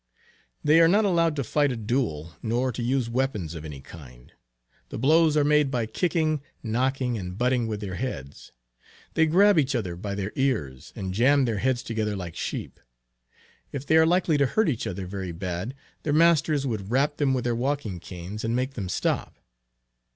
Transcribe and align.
They 0.63 0.79
are 0.81 0.87
not 0.87 1.05
allowed 1.05 1.35
to 1.35 1.43
fight 1.43 1.71
a 1.71 1.75
duel, 1.75 2.33
nor 2.41 2.71
to 2.71 2.81
use 2.81 3.07
weapons 3.07 3.53
of 3.53 3.63
any 3.63 3.81
kind. 3.81 4.33
The 4.89 4.97
blows 4.97 5.37
are 5.37 5.43
made 5.43 5.69
by 5.69 5.85
kicking, 5.85 6.41
knocking, 6.63 7.19
and 7.19 7.37
butting 7.37 7.67
with 7.67 7.81
their 7.81 7.93
heads; 7.93 8.51
they 9.13 9.27
grab 9.27 9.59
each 9.59 9.75
other 9.75 9.95
by 9.95 10.15
their 10.15 10.31
ears, 10.35 10.91
and 10.95 11.13
jam 11.13 11.45
their 11.45 11.59
heads 11.59 11.83
together 11.83 12.15
like 12.15 12.35
sheep. 12.35 12.79
If 13.71 13.85
they 13.85 13.95
are 13.95 14.07
likely 14.07 14.39
to 14.39 14.47
hurt 14.47 14.69
each 14.69 14.87
other 14.87 15.05
very 15.05 15.31
bad, 15.33 15.75
their 16.01 16.13
masters 16.13 16.65
would 16.65 16.89
rap 16.89 17.17
them 17.17 17.35
with 17.35 17.43
their 17.43 17.53
walking 17.55 17.99
canes, 17.99 18.43
and 18.43 18.55
make 18.55 18.73
them 18.73 18.89
stop. 18.89 19.37